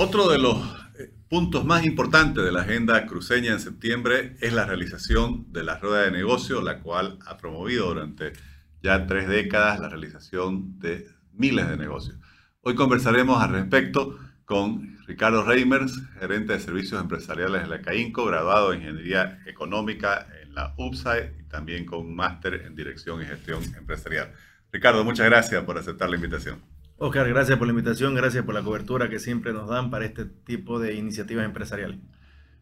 [0.00, 0.56] Otro de los
[0.96, 5.76] eh, puntos más importantes de la agenda cruceña en septiembre es la realización de la
[5.80, 8.32] rueda de negocio, la cual ha promovido durante
[8.80, 12.16] ya tres décadas la realización de miles de negocios.
[12.60, 18.72] Hoy conversaremos al respecto con Ricardo Reimers, gerente de servicios empresariales de la CAINCO, graduado
[18.72, 24.32] en Ingeniería Económica en la UPSAE y también con máster en Dirección y Gestión Empresarial.
[24.70, 26.77] Ricardo, muchas gracias por aceptar la invitación.
[27.00, 30.24] Oscar, gracias por la invitación, gracias por la cobertura que siempre nos dan para este
[30.24, 32.00] tipo de iniciativas empresariales.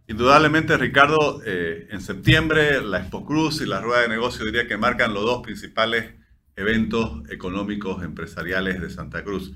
[0.09, 4.77] Indudablemente, Ricardo, eh, en septiembre la Expo Cruz y la Rueda de Negocio diría que
[4.77, 6.15] marcan los dos principales
[6.55, 9.55] eventos económicos empresariales de Santa Cruz.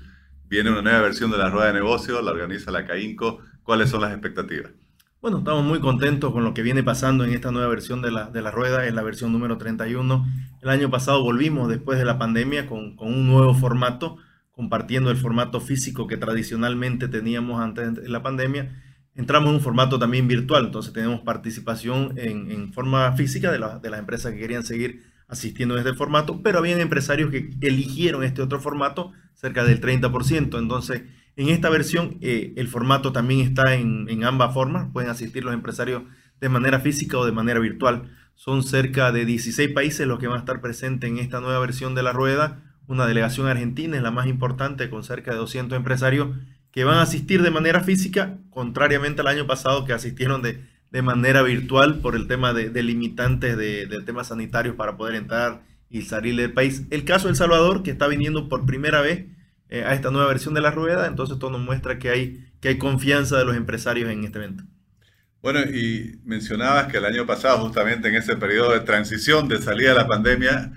[0.49, 3.39] Viene una nueva versión de la Rueda de Negocio, la organiza la CAINCO.
[3.61, 4.71] ¿Cuáles son las expectativas?
[5.21, 8.31] Bueno, estamos muy contentos con lo que viene pasando en esta nueva versión de la,
[8.31, 10.25] de la rueda, en la versión número 31.
[10.59, 14.17] El año pasado volvimos después de la pandemia con, con un nuevo formato,
[14.61, 18.69] compartiendo el formato físico que tradicionalmente teníamos antes de la pandemia
[19.15, 23.99] entramos en un formato también virtual, entonces tenemos participación en, forma física de, de, las
[23.99, 28.59] empresas que querían seguir asistiendo a este formato, pero habían empresarios que eligieron este otro
[28.59, 30.59] formato, cerca del 30%.
[30.59, 31.03] Entonces,
[31.35, 35.53] en esta versión, eh, el formato también está en, en, ambas formas, pueden asistir los
[35.53, 36.03] empresarios
[36.39, 38.11] de manera física o de manera virtual.
[38.35, 41.95] Son cerca de 16 países los que van a estar presentes en esta nueva versión
[41.95, 42.70] de la rueda.
[42.91, 46.35] Una delegación argentina es la más importante, con cerca de 200 empresarios
[46.73, 50.61] que van a asistir de manera física, contrariamente al año pasado que asistieron de,
[50.91, 55.15] de manera virtual por el tema de, de limitantes de, del tema sanitario para poder
[55.15, 56.83] entrar y salir del país.
[56.89, 59.25] El caso de El Salvador, que está viniendo por primera vez
[59.69, 62.67] eh, a esta nueva versión de la rueda, entonces esto nos muestra que hay, que
[62.67, 64.65] hay confianza de los empresarios en este evento.
[65.41, 69.91] Bueno, y mencionabas que el año pasado, justamente en ese periodo de transición de salida
[69.91, 70.73] de la pandemia,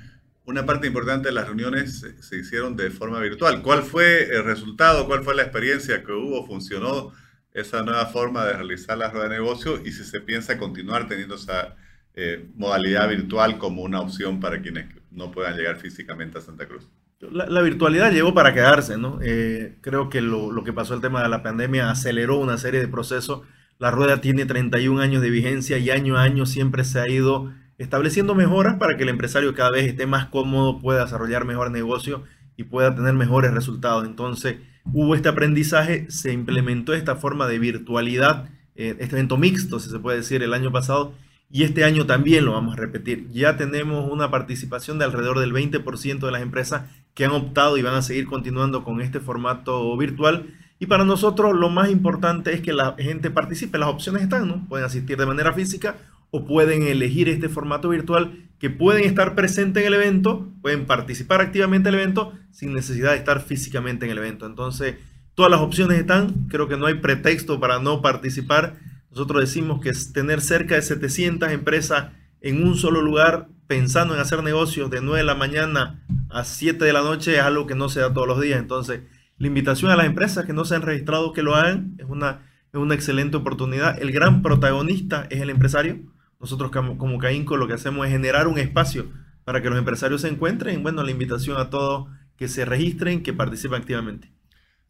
[0.46, 3.62] una parte importante de las reuniones se, hicieron de forma virtual.
[3.62, 5.06] ¿Cuál fue el resultado?
[5.06, 6.46] ¿Cuál fue la experiencia que hubo?
[6.46, 7.12] ¿Funcionó
[7.52, 9.80] esa nueva forma de realizar la rueda de negocio?
[9.84, 11.76] Y si se piensa continuar teniendo esa
[12.14, 16.88] eh, modalidad virtual como una opción para quienes no puedan llegar físicamente a Santa Cruz.
[17.20, 19.18] La, virtualidad llegó para quedarse, ¿no?
[19.22, 22.80] Eh, creo que lo, lo, que pasó el tema de la pandemia aceleró una serie
[22.80, 23.42] de procesos.
[23.78, 27.50] La rueda tiene 31 años de vigencia y año a año siempre se ha ido
[27.78, 32.24] estableciendo mejoras para que el empresario cada vez esté más cómodo, pueda desarrollar mejor negocio
[32.56, 34.04] y pueda tener mejores resultados.
[34.06, 39.90] Entonces, hubo este aprendizaje, se implementó esta forma de virtualidad, eh, este evento mixto, si
[39.90, 41.14] se puede decir, el año pasado,
[41.50, 43.28] y este año también lo vamos a repetir.
[43.30, 47.82] Ya tenemos una participación de alrededor del 20% de las empresas que han optado y
[47.82, 50.48] van a seguir continuando con este formato virtual.
[50.80, 53.78] Y para nosotros lo más importante es que la gente participe.
[53.78, 54.66] Las opciones están, ¿no?
[54.68, 55.96] Pueden asistir de manera física
[56.34, 61.40] o pueden elegir este formato virtual que pueden estar presentes en el evento, pueden participar
[61.40, 64.44] activamente en el evento sin necesidad de estar físicamente en el evento.
[64.44, 64.96] Entonces,
[65.36, 68.80] todas las opciones están, creo que no hay pretexto para no participar.
[69.10, 72.06] Nosotros decimos que es tener cerca de 700 empresas
[72.40, 76.84] en un solo lugar pensando en hacer negocios de 9 de la mañana a 7
[76.84, 78.58] de la noche es algo que no se da todos los días.
[78.58, 79.02] Entonces,
[79.38, 82.50] la invitación a las empresas que no se han registrado que lo hagan es una,
[82.72, 84.02] es una excelente oportunidad.
[84.02, 86.12] El gran protagonista es el empresario
[86.44, 89.06] nosotros como CAINCO lo que hacemos es generar un espacio
[89.46, 90.82] para que los empresarios se encuentren.
[90.82, 94.30] Bueno, la invitación a todos que se registren, que participen activamente.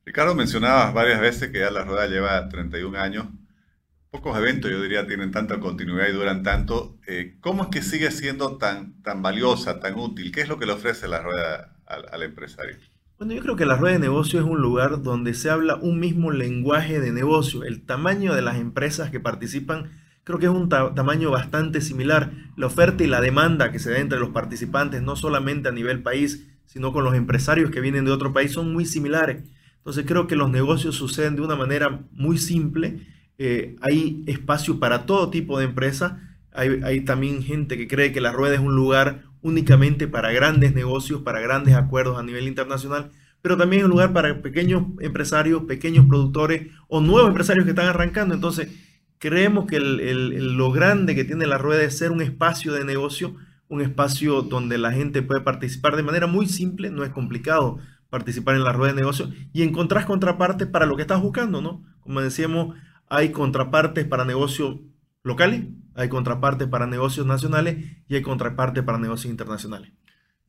[0.04, 3.26] Ricardo, mencionabas varias veces que ya la rueda lleva 31 años.
[4.10, 6.98] Pocos eventos, yo diría, tienen tanta continuidad y duran tanto.
[7.06, 10.32] Eh, ¿Cómo es que sigue siendo tan, tan valiosa, tan útil?
[10.32, 12.78] ¿Qué es lo que le ofrece la rueda al, al empresario?
[13.16, 16.00] Bueno, yo creo que la rueda de negocio es un lugar donde se habla un
[16.00, 17.62] mismo lenguaje de negocio.
[17.62, 22.33] El tamaño de las empresas que participan Creo que es un tamaño bastante similar.
[22.57, 26.03] La oferta y la demanda que se da entre los participantes, no solamente a nivel
[26.03, 29.45] país, sino con los empresarios que vienen de otro país, son muy similares.
[29.77, 33.01] Entonces creo que los negocios suceden de una manera muy simple.
[33.37, 36.15] Eh, hay espacio para todo tipo de empresas.
[36.53, 40.75] Hay, hay, también gente que cree que la rueda es un lugar únicamente para grandes
[40.75, 43.10] negocios, para grandes acuerdos a nivel internacional,
[43.43, 47.89] pero también es un lugar para pequeños empresarios, pequeños productores o nuevos empresarios que están
[47.89, 48.34] arrancando.
[48.34, 48.69] Entonces,
[49.24, 53.34] Creemos que lo grande que tiene la rueda es ser un espacio de negocio,
[53.68, 57.78] un espacio donde la gente puede participar de manera muy simple, no es complicado
[58.10, 61.82] participar en la rueda de negocio y encontrar contrapartes para lo que estás buscando, ¿no?
[62.00, 62.76] Como decíamos,
[63.09, 64.80] hay contrapartes para negocios
[65.22, 69.91] locales, hay contrapartes para negocios nacionales y hay contrapartes para negocios internacionales.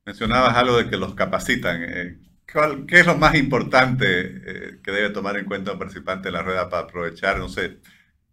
[0.05, 1.83] Mencionabas algo de que los capacitan.
[1.83, 2.19] Eh,
[2.87, 6.43] ¿Qué es lo más importante eh, que debe tomar en cuenta un participante de la
[6.43, 7.79] rueda para aprovechar, no sé,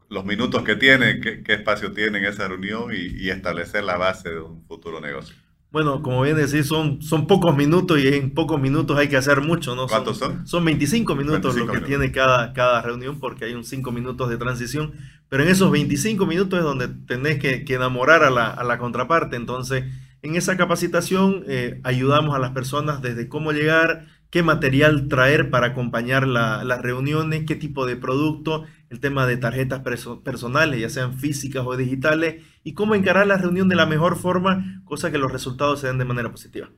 [0.10, 4.40] los minutos que tiene, qué, espacio tiene en esa reunión y, establecer la base de
[4.42, 5.36] un futuro negocio.
[5.72, 9.40] Bueno, como bien decís, son, son pocos minutos y en pocos minutos hay que hacer
[9.40, 9.88] mucho, ¿no?
[9.88, 10.46] ¿Cuántos son?
[10.46, 14.38] Son 25 minutos lo que tiene cada, cada reunión porque hay un 5 minutos de
[14.38, 14.92] transición,
[15.30, 19.38] pero en esos 25 minutos es donde tenés que, enamorar a la, a la, contraparte.
[19.38, 19.86] Entonces,
[20.22, 25.68] en esa capacitación eh, ayudamos a las personas desde cómo llegar, qué material traer para
[25.68, 29.82] acompañar las reuniones, qué tipo de producto, el tema de tarjetas
[30.24, 34.82] personales, ya sean físicas o digitales, y cómo encarar la reunión de la mejor forma,
[34.86, 36.70] cosa que los resultados se den de manera positiva.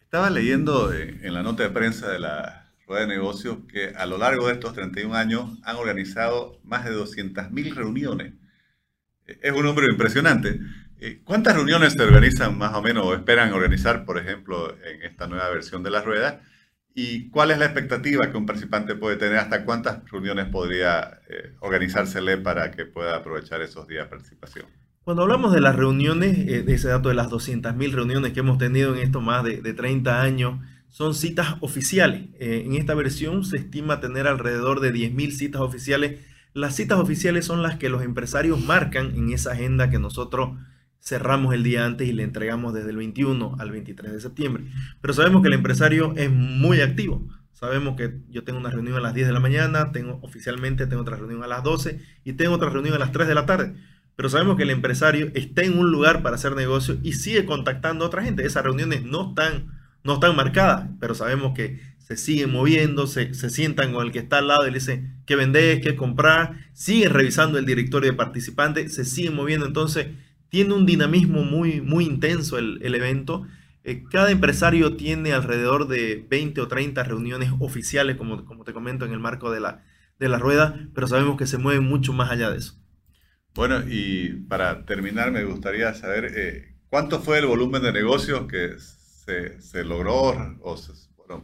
[0.00, 4.18] Estaba leyendo en la nota de prensa de la Rueda de Negocios que a lo
[4.18, 8.34] largo de estos 31 años han organizado más de 200.000 reuniones.
[9.26, 10.60] Es un número impresionante.
[10.98, 15.26] Eh, ¿Cuántas reuniones se organizan más o menos o esperan organizar, por ejemplo, en esta
[15.28, 16.42] nueva versión de la rueda?
[16.94, 19.38] ¿Y cuál es la expectativa que un participante puede tener?
[19.38, 24.66] ¿Hasta cuántas reuniones podría eh, organizársele para que pueda aprovechar esos días de participación?
[25.04, 28.58] Cuando hablamos de las reuniones, eh, de ese dato de las 200.000 reuniones que hemos
[28.58, 32.28] tenido en estos más de, 30 años, son citas oficiales.
[32.38, 36.20] Eh, en esta versión se estima tener alrededor de 10.000 citas oficiales.
[36.52, 40.58] Las citas oficiales son las que los empresarios marcan en esa agenda que nosotros
[41.00, 44.64] cerramos el día antes y le entregamos desde el 21 al 23 de septiembre.
[45.00, 47.26] Pero sabemos que el empresario es muy activo.
[47.52, 51.02] Sabemos que yo tengo una reunión a las 10 de la mañana, tengo oficialmente tengo
[51.02, 53.74] otra reunión a las 12 y tengo otra reunión a las 3 de la tarde.
[54.16, 58.04] Pero sabemos que el empresario está en un lugar para hacer negocio y sigue contactando
[58.04, 58.46] a otra gente.
[58.46, 63.50] Esas reuniones no están, no están marcadas, pero sabemos que se siguen moviendo, se, se
[63.50, 67.10] sientan con el que está al lado y le dicen qué vendés, qué comprar, siguen
[67.10, 69.66] revisando el directorio de participantes, se siguen moviendo.
[69.66, 70.08] Entonces,
[70.50, 73.46] tiene un dinamismo muy, muy intenso el, evento.
[73.84, 79.06] Eh, cada empresario tiene alrededor de 20 o 30 reuniones oficiales, como, como te comento,
[79.06, 79.84] en el marco de la,
[80.18, 82.74] de la rueda, pero sabemos que se mueven mucho más allá de eso.
[83.54, 88.76] Bueno, y para terminar, me gustaría saber eh, cuánto fue el volumen de negocios que
[88.78, 90.76] se, se logró, o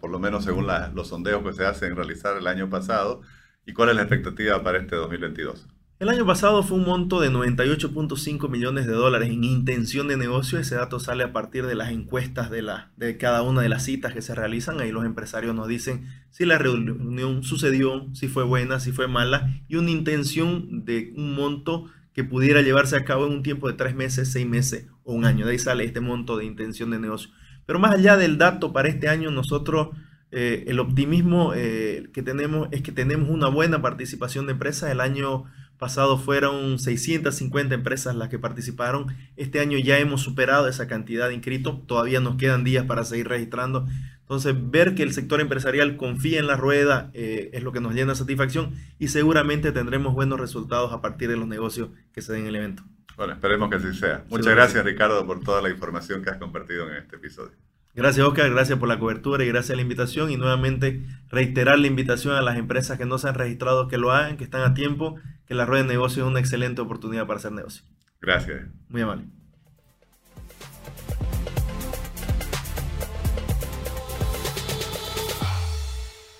[0.01, 3.23] por lo menos según los sondeos que se hacen realizar el año pasado,
[3.65, 5.67] y cuál es la expectativa para este 2022.
[5.99, 10.59] El año pasado fue un monto de 98.5 millones de dólares en intención de negocio.
[10.59, 13.85] Ese dato sale a partir de las encuestas de, la, de cada una de las
[13.85, 14.79] citas que se realizan.
[14.79, 19.49] Ahí los empresarios nos dicen si la reunión sucedió, si fue buena, si fue mala,
[19.69, 23.75] y una intención de un monto que pudiera llevarse a cabo en un tiempo de
[23.75, 25.47] tres meses, seis meses o un año.
[25.47, 27.31] De ahí sale este monto de intención de negocio.
[27.65, 29.97] Pero más allá del dato para este año, nosotros
[30.31, 34.91] eh, el optimismo eh, que tenemos es que tenemos una buena participación de empresas.
[34.91, 35.45] El año
[35.78, 39.14] pasado fueron 650 empresas las que participaron.
[39.37, 41.87] Este año ya hemos superado esa cantidad de inscritos.
[41.87, 43.87] Todavía nos quedan días para seguir registrando.
[44.21, 47.95] Entonces, ver que el sector empresarial confía en la rueda eh, es lo que nos
[47.95, 52.33] llena de satisfacción y seguramente tendremos buenos resultados a partir de los negocios que se
[52.33, 52.83] den en el evento.
[53.16, 54.25] Bueno, esperemos que así sea.
[54.28, 57.52] Muchas gracias, Ricardo, por toda la información que has compartido en este episodio.
[57.97, 58.50] Gracias, Oscar.
[58.50, 60.31] Gracias por la cobertura y gracias a la invitación.
[60.31, 64.12] Y nuevamente reiterar la invitación a las empresas que no se han registrado que lo
[64.12, 67.38] hagan, que están a tiempo, que la rueda de negocio es una excelente oportunidad para
[67.38, 67.85] hacer negocio.
[68.21, 68.67] Gracias.
[68.91, 69.25] Muy amable.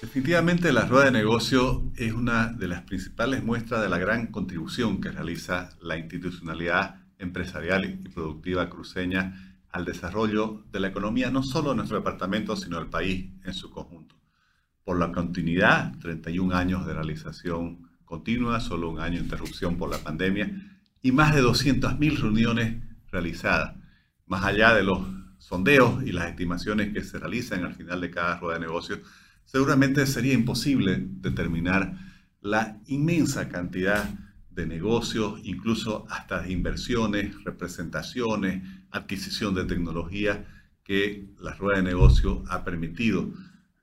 [0.03, 5.01] Definitivamente la rueda de negocio es una de las principales muestras de la gran contribución
[5.01, 9.46] que realiza la institucionalidad empresarial y productiva cruceña
[9.77, 13.71] al desarrollo de la economía no solo de nuestro departamento, sino del país en su
[13.71, 14.17] conjunto.
[14.85, 19.99] Por la continuidad, 31 años de realización continua, solo un año de interrupción por la
[19.99, 20.51] pandemia
[21.03, 23.75] y más de 200.000 reuniones realizadas,
[24.27, 25.01] más allá de los
[25.37, 29.01] sondeos y las estimaciones que se realizan al final de cada rueda de negocios,
[29.45, 31.99] seguramente sería imposible determinar
[32.41, 34.09] la inmensa cantidad
[34.57, 40.47] de negocios, incluso hasta inversiones, representaciones, adquisición de tecnología
[40.83, 43.31] que la rueda de negocio ha permitido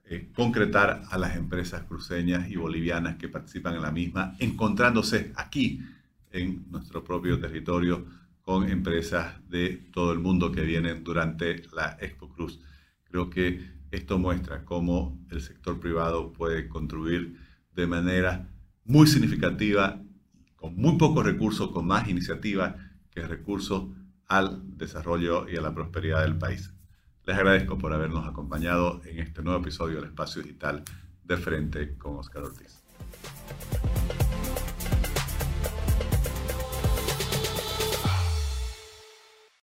[0.06, 5.80] eh, concretar a las empresas cruceñas y bolivianas que participan en la misma, encontrándose aquí
[6.32, 8.04] en nuestro propio territorio
[8.42, 12.60] con empresas de todo el mundo que vienen durante la Expo Cruz.
[13.04, 17.38] Creo que esto muestra cómo el sector privado puede contribuir
[17.74, 18.50] de manera
[18.84, 20.02] muy significativa,
[20.64, 22.76] con muy pocos recursos, con más iniciativa
[23.10, 23.84] que recursos
[24.26, 26.72] al desarrollo y a la prosperidad del país.
[27.26, 30.82] Les agradezco por habernos acompañado en este nuevo episodio del Espacio Digital
[31.22, 32.82] de Frente con Oscar Ortiz.